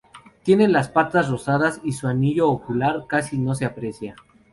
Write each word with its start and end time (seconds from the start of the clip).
Tienen 0.41 0.71
las 0.71 0.89
patas 0.89 1.29
rosadas 1.29 1.79
y 1.83 1.91
su 1.91 2.07
anillo 2.07 2.49
ocular 2.49 3.05
casi 3.07 3.37
no 3.37 3.53
se 3.53 3.65
aprecia. 3.65 4.15